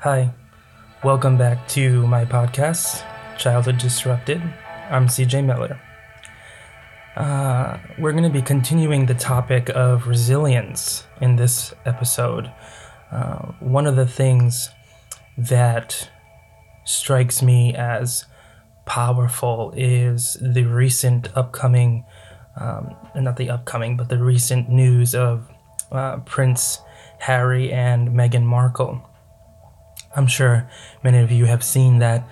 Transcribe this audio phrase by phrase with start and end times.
[0.00, 0.34] Hi,
[1.02, 3.02] welcome back to my podcast,
[3.38, 4.42] Childhood Disrupted.
[4.90, 5.80] I'm CJ Miller.
[7.16, 12.52] Uh, we're going to be continuing the topic of resilience in this episode.
[13.10, 14.68] Uh, one of the things
[15.38, 16.10] that
[16.84, 18.26] strikes me as
[18.84, 22.04] powerful is the recent upcoming,
[22.60, 25.50] um, not the upcoming, but the recent news of
[25.90, 26.80] uh, Prince
[27.20, 29.02] Harry and Meghan Markle.
[30.16, 30.68] I'm sure
[31.04, 32.26] many of you have seen that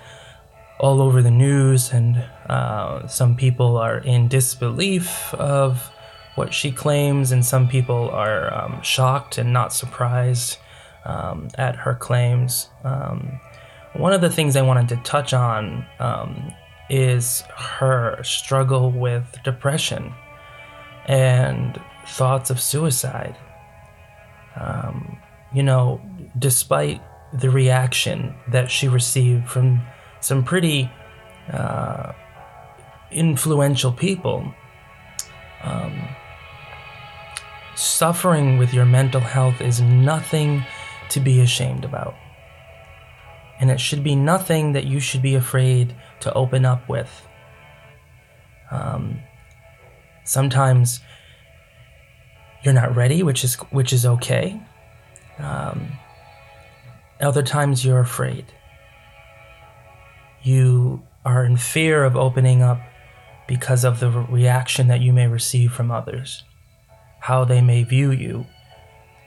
[0.79, 2.17] all over the news, and
[2.49, 5.89] uh, some people are in disbelief of
[6.33, 10.57] what she claims, and some people are um, shocked and not surprised
[11.05, 12.69] um, at her claims.
[12.83, 13.39] Um,
[13.93, 16.51] one of the things I wanted to touch on um,
[16.89, 20.13] is her struggle with depression
[21.05, 23.37] and thoughts of suicide.
[24.57, 25.17] Um,
[25.53, 26.01] you know,
[26.37, 27.01] despite
[27.39, 29.81] the reaction that she received from
[30.21, 30.89] some pretty
[31.51, 32.13] uh,
[33.11, 34.53] influential people.
[35.63, 36.07] Um,
[37.75, 40.63] suffering with your mental health is nothing
[41.09, 42.15] to be ashamed about.
[43.59, 47.09] And it should be nothing that you should be afraid to open up with.
[48.71, 49.19] Um,
[50.23, 50.99] sometimes
[52.63, 54.59] you're not ready, which is which is okay.
[55.37, 55.91] Um,
[57.19, 58.45] other times you're afraid.
[60.43, 62.79] You are in fear of opening up
[63.47, 66.43] because of the reaction that you may receive from others,
[67.21, 68.45] how they may view you,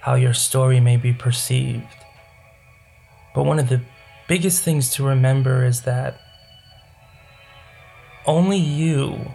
[0.00, 1.84] how your story may be perceived.
[3.34, 3.80] But one of the
[4.26, 6.20] biggest things to remember is that
[8.26, 9.32] only you,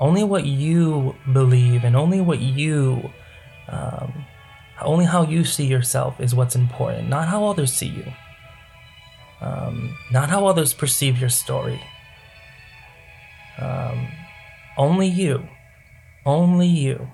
[0.00, 3.10] only what you believe, and only what you
[3.68, 4.21] um,
[4.84, 8.12] only how you see yourself is what's important, not how others see you,
[9.40, 11.80] um, not how others perceive your story.
[13.58, 14.08] Um,
[14.76, 15.48] only you.
[16.24, 17.08] Only you.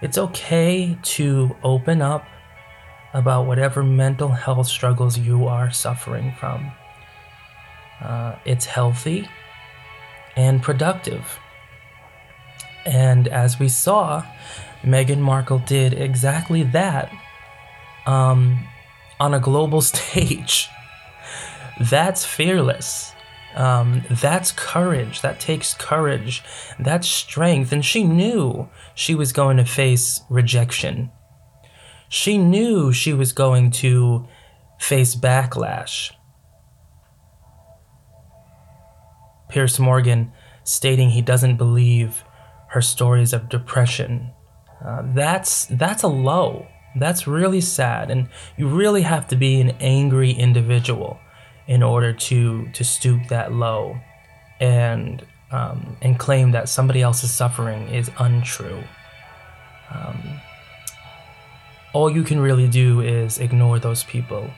[0.00, 2.24] It's okay to open up
[3.12, 6.70] about whatever mental health struggles you are suffering from.
[8.00, 9.28] Uh, it's healthy
[10.36, 11.38] and productive.
[12.86, 14.24] And as we saw,
[14.82, 17.12] Meghan Markle did exactly that
[18.06, 18.66] um,
[19.20, 20.68] on a global stage.
[21.80, 23.12] That's fearless.
[23.54, 25.20] Um, that's courage.
[25.22, 26.42] That takes courage.
[26.78, 27.72] That's strength.
[27.72, 31.10] And she knew she was going to face rejection.
[32.08, 34.26] She knew she was going to
[34.78, 36.12] face backlash.
[39.48, 40.32] Piers Morgan
[40.64, 42.22] stating he doesn't believe
[42.70, 44.30] her stories of depression
[44.84, 46.66] uh, that's that's a low.
[46.96, 51.18] That's really sad, and you really have to be an angry individual
[51.66, 53.98] in order to to stoop that low,
[54.60, 58.82] and um, and claim that somebody else's suffering is untrue.
[59.90, 60.40] Um,
[61.92, 64.50] all you can really do is ignore those people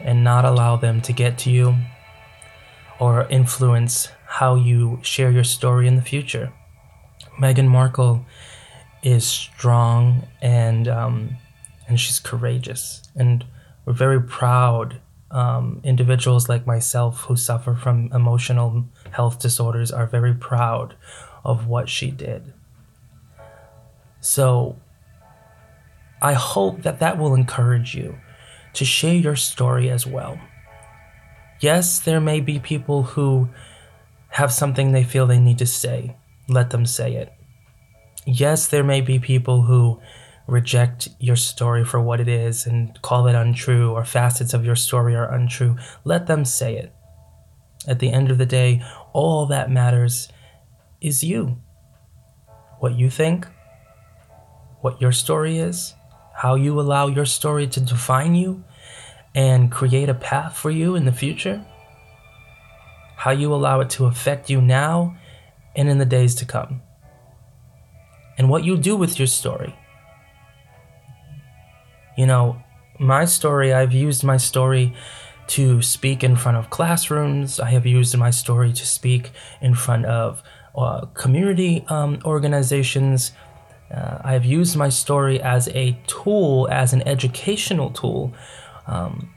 [0.00, 1.76] and not allow them to get to you
[2.98, 6.52] or influence how you share your story in the future.
[7.40, 8.24] Meghan Markle
[9.02, 11.36] is strong and um,
[11.88, 13.44] and she's courageous, and
[13.84, 15.00] we're very proud.
[15.30, 20.94] Um, individuals like myself who suffer from emotional health disorders are very proud
[21.42, 22.52] of what she did.
[24.20, 24.76] So
[26.20, 28.18] I hope that that will encourage you
[28.74, 30.38] to share your story as well.
[31.60, 33.48] Yes, there may be people who
[34.28, 36.16] have something they feel they need to say.
[36.46, 37.32] Let them say it
[38.26, 40.00] yes, there may be people who
[40.46, 44.76] reject your story for what it is and call it untrue or facets of your
[44.76, 45.76] story are untrue.
[46.04, 46.92] Let them say it.
[47.86, 48.82] At the end of the day,
[49.12, 50.28] all that matters
[51.00, 51.58] is you.
[52.78, 53.46] What you think,
[54.80, 55.94] what your story is,
[56.34, 58.64] how you allow your story to define you
[59.34, 61.64] and create a path for you in the future,
[63.16, 65.16] how you allow it to affect you now
[65.74, 66.82] and in the days to come
[68.42, 69.72] and what you do with your story.
[72.18, 72.60] You know,
[72.98, 74.94] my story, I've used my story
[75.46, 77.60] to speak in front of classrooms.
[77.60, 79.30] I have used my story to speak
[79.60, 80.42] in front of
[80.74, 83.30] uh, community um, organizations.
[83.94, 88.34] Uh, I have used my story as a tool, as an educational tool,
[88.88, 89.32] um,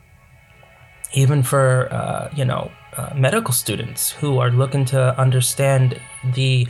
[1.13, 5.99] even for uh, you know uh, medical students who are looking to understand
[6.33, 6.67] the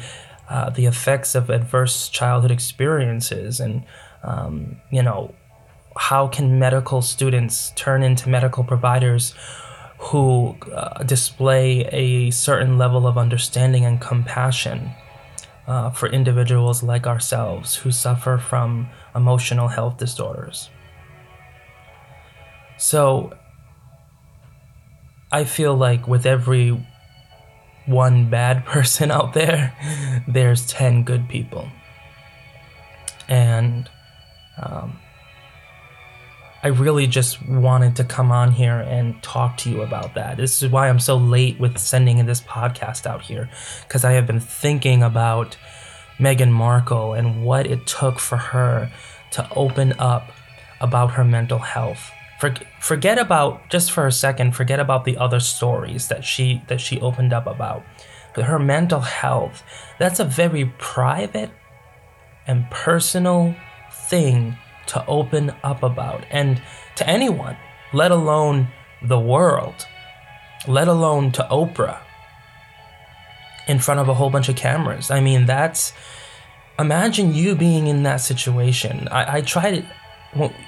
[0.49, 3.83] uh, the effects of adverse childhood experiences and
[4.23, 5.33] um, you know
[5.97, 9.33] how can medical students turn into medical providers
[9.97, 14.91] who uh, display a certain level of understanding and compassion
[15.67, 20.69] uh, for individuals like ourselves who suffer from emotional health disorders.
[22.77, 23.33] So,
[25.31, 26.85] I feel like with every
[27.85, 29.75] one bad person out there,
[30.27, 31.69] there's 10 good people.
[33.27, 33.89] And
[34.61, 34.99] um,
[36.63, 40.37] I really just wanted to come on here and talk to you about that.
[40.37, 43.49] This is why I'm so late with sending this podcast out here,
[43.83, 45.57] because I have been thinking about
[46.17, 48.91] Meghan Markle and what it took for her
[49.31, 50.31] to open up
[50.81, 52.11] about her mental health.
[52.45, 54.51] For, forget about just for a second.
[54.55, 57.83] Forget about the other stories that she that she opened up about.
[58.35, 59.63] Her mental health.
[59.97, 61.49] That's a very private
[62.45, 63.55] and personal
[63.91, 64.57] thing
[64.87, 66.61] to open up about and
[66.97, 67.57] to anyone,
[67.93, 68.67] let alone
[69.01, 69.87] the world,
[70.67, 71.99] let alone to Oprah
[73.67, 75.09] in front of a whole bunch of cameras.
[75.09, 75.93] I mean, that's
[76.77, 79.07] imagine you being in that situation.
[79.07, 79.85] I, I try to,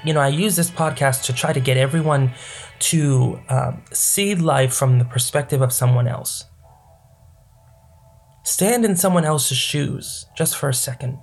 [0.04, 2.34] you know, I use this podcast to try to get everyone
[2.80, 6.46] to um, see life from the perspective of someone else.
[8.44, 11.20] Stand in someone else's shoes just for a second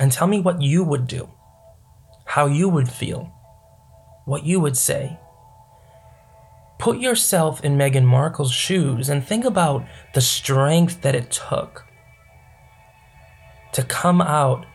[0.00, 1.30] and tell me what you would do
[2.26, 3.32] how you would feel,
[4.24, 5.18] what you would say.
[6.78, 11.84] Put yourself in Meghan Markle's shoes and think about the strength that it took
[13.72, 14.66] to come out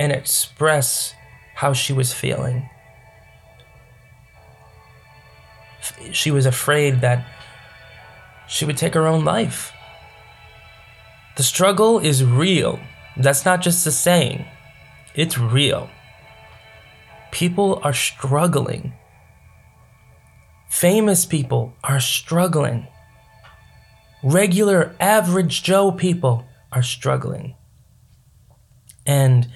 [0.00, 1.14] and express
[1.54, 2.68] how she was feeling.
[6.12, 7.26] She was afraid that
[8.48, 9.72] she would take her own life.
[11.36, 12.78] The struggle is real.
[13.16, 14.44] That's not just a saying,
[15.14, 15.90] it's real.
[17.30, 18.92] People are struggling.
[20.68, 22.88] Famous people are struggling.
[24.22, 27.54] Regular, average Joe people are struggling.
[29.06, 29.48] And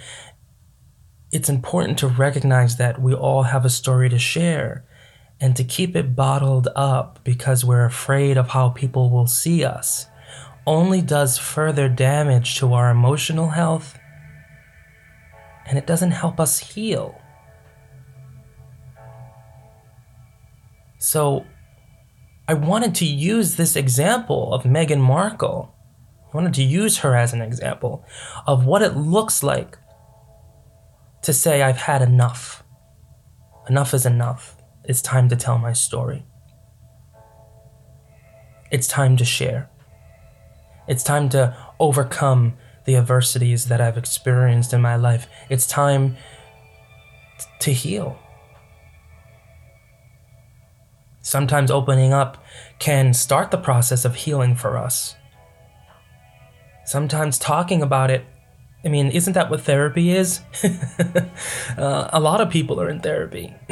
[1.30, 4.84] it's important to recognize that we all have a story to share
[5.40, 10.06] and to keep it bottled up because we're afraid of how people will see us
[10.66, 13.98] only does further damage to our emotional health
[15.66, 17.20] and it doesn't help us heal.
[20.98, 21.44] So
[22.48, 25.74] I wanted to use this example of Meghan Markle.
[26.32, 28.04] I wanted to use her as an example
[28.46, 29.78] of what it looks like
[31.23, 32.62] to say, I've had enough.
[33.69, 34.56] Enough is enough.
[34.85, 36.25] It's time to tell my story.
[38.70, 39.70] It's time to share.
[40.87, 42.55] It's time to overcome
[42.87, 45.29] the adversities that I've experienced in my life.
[45.50, 46.17] It's time
[47.61, 48.19] to heal.
[51.29, 52.43] sometimes opening up
[52.79, 55.15] can start the process of healing for us.
[56.87, 58.25] Sometimes talking about it,
[58.84, 60.40] I mean, isn't that what therapy is?
[61.76, 63.54] uh, a lot of people are in therapy.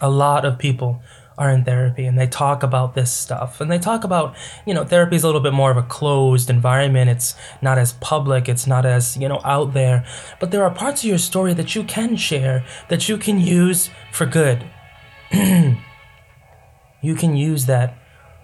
[0.00, 1.02] a lot of people
[1.36, 4.84] are in therapy and they talk about this stuff and they talk about you know
[4.84, 8.66] therapy is a little bit more of a closed environment it's not as public it's
[8.66, 10.04] not as you know out there
[10.38, 13.88] but there are parts of your story that you can share that you can use
[14.12, 14.66] for good
[15.32, 17.96] you can use that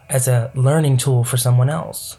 [0.08, 2.18] as a learning tool for someone else.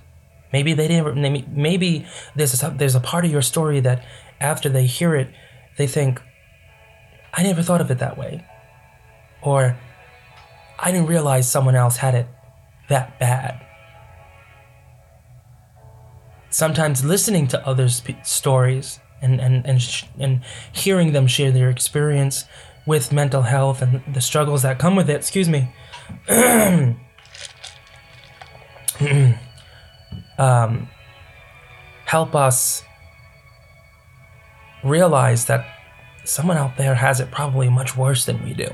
[0.53, 1.55] Maybe they didn't.
[1.55, 4.03] Maybe there's a, there's a part of your story that
[4.39, 5.29] after they hear it,
[5.77, 6.21] they think,
[7.33, 8.45] "I never thought of it that way,"
[9.41, 9.77] or
[10.79, 12.27] "I didn't realize someone else had it
[12.89, 13.61] that bad."
[16.49, 22.45] Sometimes listening to others' stories and and and sh- and hearing them share their experience
[22.85, 25.17] with mental health and the struggles that come with it.
[25.17, 25.67] Excuse me
[30.37, 30.89] um,
[32.05, 32.83] help us
[34.83, 35.65] realize that
[36.23, 38.69] someone out there has it probably much worse than we do.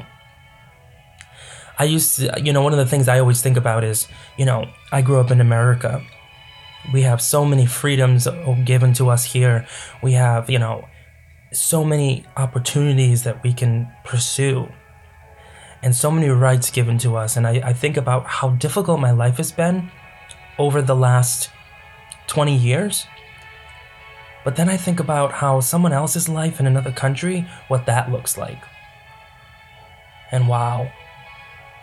[1.77, 4.46] I used to, you know, one of the things I always think about is, you
[4.46, 6.03] know, I grew up in America.
[6.93, 8.27] We have so many freedoms
[8.65, 9.65] given to us here.
[10.01, 10.88] We have, you know,
[11.51, 14.70] so many opportunities that we can pursue
[15.82, 17.36] and so many rights given to us.
[17.38, 19.91] And I, I think about how difficult my life has been
[20.58, 21.50] over the last
[22.28, 23.06] 20 years.
[24.44, 28.38] But then I think about how someone else's life in another country, what that looks
[28.38, 28.62] like.
[30.32, 30.92] And wow,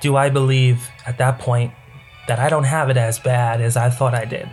[0.00, 1.72] do I believe at that point
[2.28, 4.48] that I don't have it as bad as I thought I did.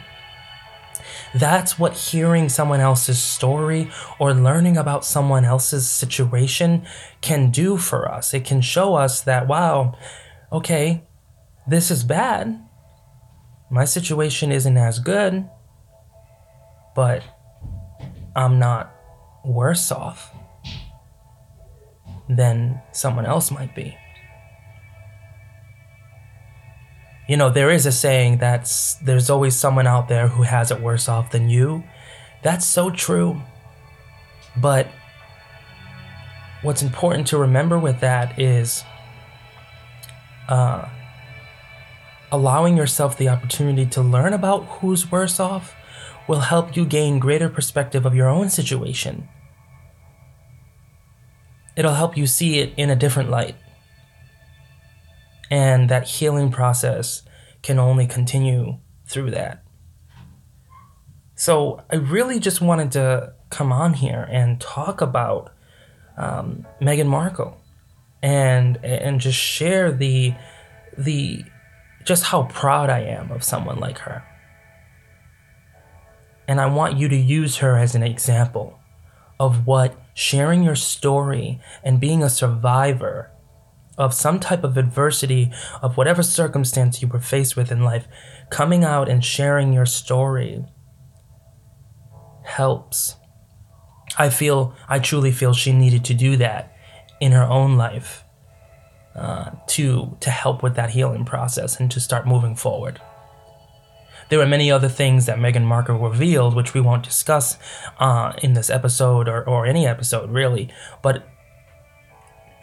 [1.35, 6.85] That's what hearing someone else's story or learning about someone else's situation
[7.21, 8.33] can do for us.
[8.33, 9.97] It can show us that, wow,
[10.51, 11.03] okay,
[11.67, 12.66] this is bad.
[13.69, 15.49] My situation isn't as good,
[16.95, 17.23] but
[18.35, 18.93] I'm not
[19.43, 20.31] worse off
[22.29, 23.97] than someone else might be.
[27.27, 28.71] You know, there is a saying that
[29.03, 31.83] there's always someone out there who has it worse off than you.
[32.41, 33.41] That's so true.
[34.55, 34.87] But
[36.61, 38.83] what's important to remember with that is
[40.47, 40.87] uh,
[42.31, 45.75] allowing yourself the opportunity to learn about who's worse off
[46.27, 49.29] will help you gain greater perspective of your own situation.
[51.75, 53.55] It'll help you see it in a different light.
[55.49, 57.23] And that healing process
[57.61, 59.63] can only continue through that.
[61.35, 65.53] So I really just wanted to come on here and talk about
[66.17, 67.61] um, Meghan Markle
[68.23, 70.33] and and just share the
[70.97, 71.45] the
[72.07, 74.23] just how proud I am of someone like her.
[76.47, 78.79] And I want you to use her as an example
[79.37, 83.31] of what sharing your story and being a survivor
[83.97, 88.07] of some type of adversity, of whatever circumstance you were faced with in life,
[88.49, 90.63] coming out and sharing your story
[92.43, 93.17] helps.
[94.17, 96.73] I feel, I truly feel she needed to do that
[97.19, 98.23] in her own life
[99.17, 103.01] uh, to to help with that healing process and to start moving forward.
[104.29, 107.57] There were many other things that Meghan Markle revealed, which we won't discuss
[107.97, 110.69] uh, in this episode or, or any episode really,
[111.01, 111.27] but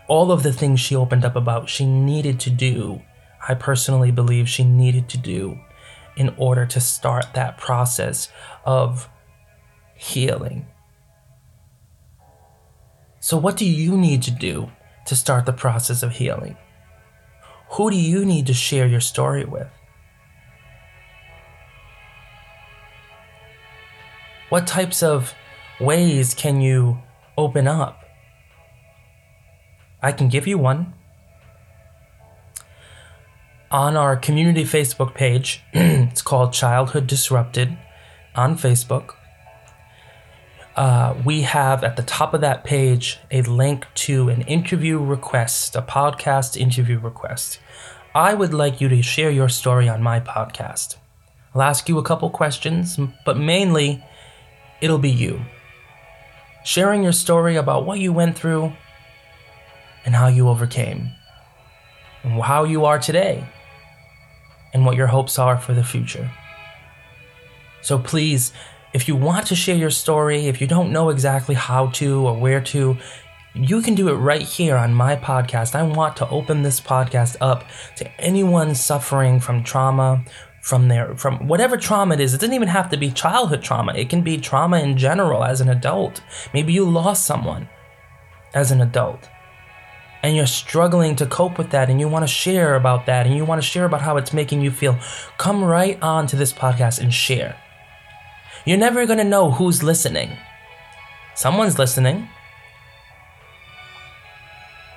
[0.07, 3.03] all of the things she opened up about, she needed to do,
[3.49, 5.59] I personally believe she needed to do
[6.17, 8.29] in order to start that process
[8.65, 9.09] of
[9.95, 10.67] healing.
[13.21, 14.71] So, what do you need to do
[15.07, 16.57] to start the process of healing?
[17.73, 19.69] Who do you need to share your story with?
[24.49, 25.35] What types of
[25.81, 26.99] ways can you
[27.37, 28.05] open up?
[30.01, 30.95] I can give you one.
[33.71, 37.77] On our community Facebook page, it's called Childhood Disrupted
[38.37, 39.15] on Facebook.
[40.77, 45.77] Uh, we have at the top of that page a link to an interview request,
[45.77, 47.61] a podcast interview request.
[48.13, 50.97] I would like you to share your story on my podcast.
[51.55, 54.05] I'll ask you a couple questions, but mainly
[54.81, 55.43] it'll be you.
[56.65, 58.73] Sharing your story about what you went through,
[60.05, 61.13] and how you overcame,
[62.25, 63.47] and how you are today,
[64.73, 66.31] and what your hopes are for the future.
[67.81, 68.53] So please,
[68.95, 72.39] if you want to share your story, if you don't know exactly how to or
[72.39, 72.97] where to,
[73.53, 75.75] you can do it right here on my podcast.
[75.75, 77.65] I want to open this podcast up
[77.97, 80.25] to anyone suffering from trauma,
[80.63, 82.35] from their from whatever trauma it is.
[82.35, 83.95] It doesn't even have to be childhood trauma.
[83.95, 86.23] It can be trauma in general as an adult.
[86.53, 87.69] Maybe you lost someone
[88.55, 89.29] as an adult
[90.23, 93.37] and you're struggling to cope with that and you want to share about that and
[93.37, 94.97] you want to share about how it's making you feel,
[95.37, 97.61] come right on to this podcast and share.
[98.65, 100.37] You're never going to know who's listening.
[101.35, 102.29] Someone's listening.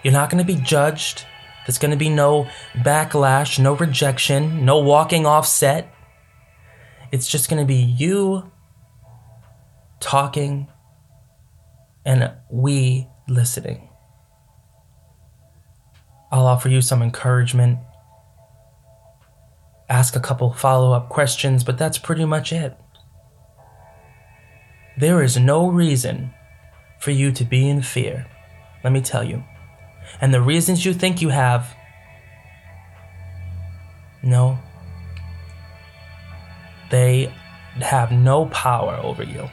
[0.04, 1.26] You're not going to be judged.
[1.66, 5.94] There's going to be no backlash, no rejection, no walking off set.
[7.12, 8.52] It's just going to be you
[10.00, 10.68] talking
[12.06, 13.90] and we listening.
[16.32, 17.80] I'll offer you some encouragement,
[19.90, 22.78] ask a couple follow up questions, but that's pretty much it.
[24.98, 26.34] There is no reason
[27.00, 28.26] for you to be in fear,
[28.84, 29.44] let me tell you.
[30.20, 31.76] And the reasons you think you have,
[34.24, 34.58] no,
[36.90, 37.32] they
[37.80, 39.50] have no power over you.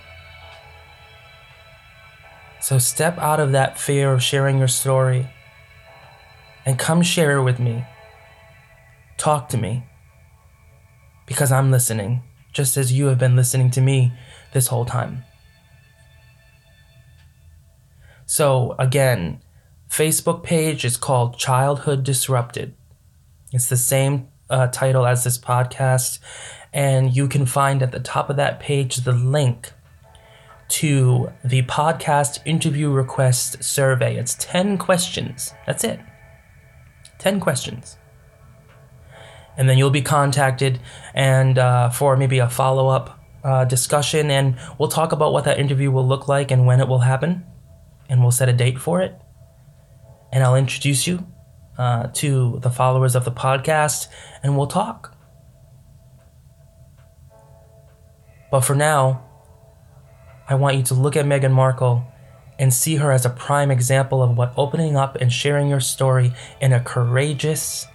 [2.60, 5.28] So step out of that fear of sharing your story
[6.64, 7.84] and come share it with me.
[9.18, 9.84] Talk to me.
[11.26, 12.22] Because I'm listening,
[12.52, 14.12] just as you have been listening to me
[14.54, 15.24] this whole time.
[18.26, 19.40] So, again,
[19.90, 22.74] Facebook page is called Childhood Disrupted.
[23.52, 26.18] It's the same uh, title as this podcast,
[26.72, 29.72] and you can find at the top of that page the link
[30.68, 34.16] to the podcast interview request survey.
[34.16, 35.52] It's 10 questions.
[35.66, 36.00] That's it.
[37.18, 37.98] 10 questions.
[39.56, 40.80] And then you'll be contacted
[41.14, 45.58] and uh, for maybe a follow up uh, discussion, and we'll talk about what that
[45.58, 47.44] interview will look like and when it will happen,
[48.08, 49.18] and we'll set a date for it.
[50.32, 51.26] And I'll introduce you
[51.78, 54.08] uh, to the followers of the podcast,
[54.42, 55.16] and we'll talk.
[58.50, 59.24] But for now,
[60.48, 62.06] I want you to look at Meghan Markle
[62.58, 66.32] and see her as a prime example of what opening up and sharing your story
[66.60, 67.86] in a courageous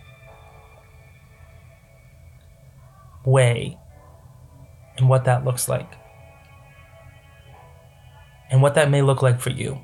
[3.25, 3.77] way
[4.97, 5.93] and what that looks like.
[8.51, 9.79] And what that may look like for you.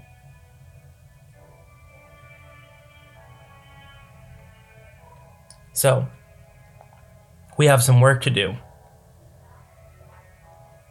[5.76, 6.08] So,
[7.58, 8.56] we have some work to do.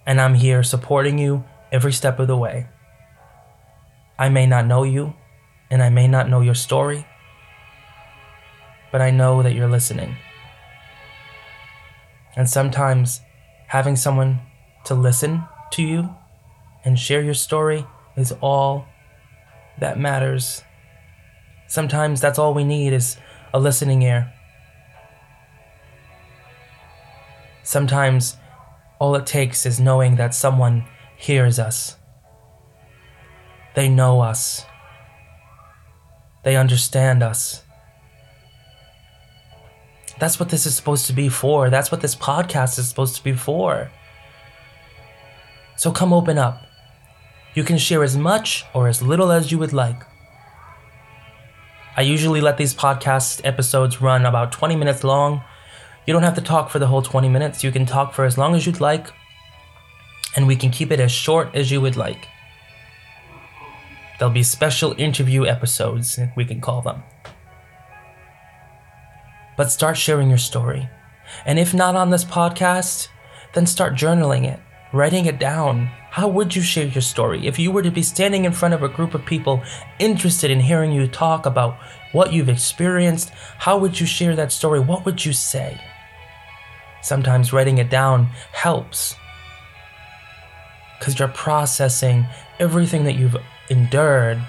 [0.07, 2.69] And I'm here supporting you every step of the way.
[4.19, 5.15] I may not know you,
[5.71, 7.07] and I may not know your story,
[8.93, 10.17] but I know that you're listening.
[12.37, 13.23] And sometimes
[13.69, 14.41] having someone
[14.85, 16.15] to listen to you
[16.85, 17.87] and share your story
[18.19, 18.85] is all
[19.79, 20.63] that matters.
[21.69, 23.17] Sometimes that's all we need is
[23.55, 24.31] a listening ear.
[27.65, 28.37] Sometimes
[29.01, 31.97] all it takes is knowing that someone hears us.
[33.75, 34.65] They know us.
[36.45, 37.63] They understand us.
[40.19, 41.71] That's what this is supposed to be for.
[41.71, 43.91] That's what this podcast is supposed to be for.
[45.77, 46.63] So come open up.
[47.55, 50.03] You can share as much or as little as you would like.
[51.97, 55.43] I usually let these podcast episodes run about 20 minutes long.
[56.07, 57.65] You don't have to talk for the whole 20 minutes.
[57.65, 59.07] You can talk for as long as you'd like,
[60.37, 62.29] and we can keep it as short as you would like.
[64.19, 67.03] There'll be special interview episodes, we can call them.
[69.57, 70.89] But start sharing your story.
[71.47, 73.09] And if not on this podcast,
[73.55, 74.61] then start journaling it,
[74.93, 75.87] writing it down.
[76.11, 78.83] How would you share your story if you were to be standing in front of
[78.83, 79.63] a group of people
[79.99, 81.77] interested in hearing you talk about
[82.13, 83.31] what you've experienced?
[83.59, 84.81] How would you share that story?
[84.81, 85.81] What would you say?
[87.05, 89.15] Sometimes writing it down helps
[90.99, 92.25] because you're processing
[92.59, 93.37] everything that you've
[93.69, 94.41] endured.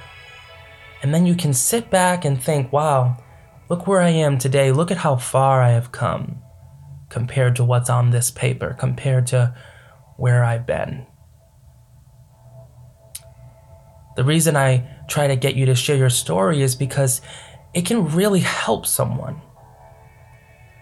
[1.04, 3.22] And then you can sit back and think, wow,
[3.70, 4.72] look where I am today.
[4.72, 6.38] Look at how far I have come
[7.10, 9.54] compared to what's on this paper, compared to
[10.16, 11.06] where I've been.
[14.16, 17.20] The reason I try to get you to share your story is because
[17.74, 19.42] it can really help someone.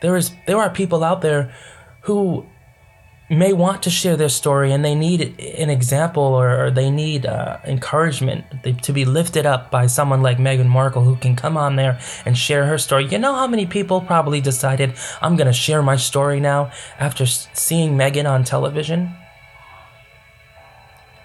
[0.03, 1.55] There is there are people out there
[2.01, 2.45] who
[3.29, 7.25] may want to share their story and they need an example or, or they need
[7.25, 8.43] uh, encouragement
[8.83, 12.37] to be lifted up by someone like Meghan Markle who can come on there and
[12.37, 13.07] share her story.
[13.07, 17.25] You know how many people probably decided, I'm going to share my story now after
[17.25, 19.15] seeing Meghan on television?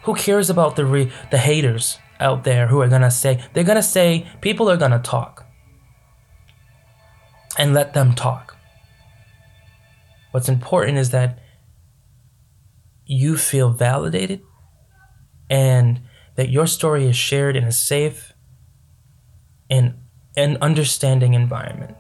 [0.05, 3.65] Who cares about the, re- the haters out there who are going to say, they're
[3.65, 5.47] going to say, people are going to talk.
[7.59, 8.58] And let them talk.
[10.31, 11.39] What's important is that
[13.07, 14.43] you feel validated
[15.49, 16.01] and
[16.37, 18.33] that your story is shared in a safe
[19.71, 19.95] and
[20.37, 21.97] an understanding environment.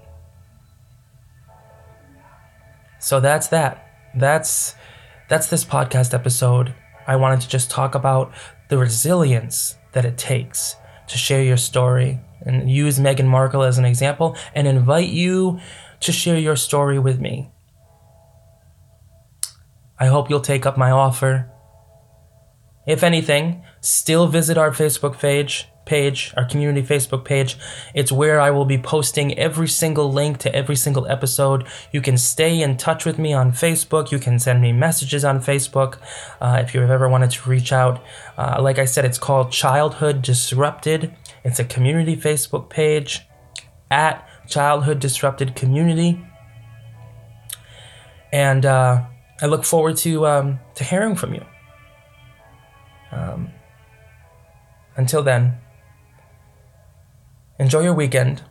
[3.01, 3.87] So that's that.
[4.15, 4.75] That's
[5.29, 6.75] that's this podcast episode.
[7.07, 8.33] I wanted to just talk about
[8.69, 10.77] the resilience that it takes
[11.09, 15.59] to share your story and use Meghan Markle as an example and invite you
[16.01, 17.51] to share your story with me.
[20.01, 21.51] I hope you'll take up my offer.
[22.87, 27.59] If anything, still visit our Facebook page, page, our community Facebook page.
[27.95, 31.67] It's where I will be posting every single link to every single episode.
[31.93, 34.13] You can stay in touch with me on Facebook.
[34.13, 35.99] You can send me messages on Facebook
[36.41, 38.03] uh, if you've ever wanted to reach out.
[38.37, 41.15] Uh, like I said, it's called Childhood Disrupted.
[41.45, 43.27] It's a community Facebook page
[43.91, 46.25] at Childhood Disrupted Community.
[48.33, 49.05] And uh,
[49.41, 51.45] I look forward to um, to hearing from you.
[53.13, 53.51] Um,
[54.97, 55.59] until then,
[57.59, 58.43] enjoy your weekend,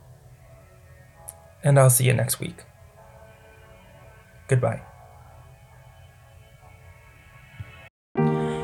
[1.63, 2.63] and I'll see you next week.
[4.47, 4.81] Goodbye.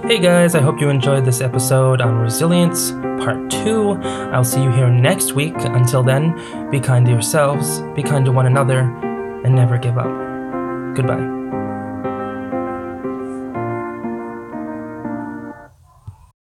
[0.06, 3.94] Hey guys, I hope you enjoyed this episode on resilience, part two.
[4.32, 5.56] I'll see you here next week.
[5.58, 8.80] Until then, be kind to yourselves, be kind to one another,
[9.44, 10.96] and never give up.
[10.96, 11.43] Goodbye.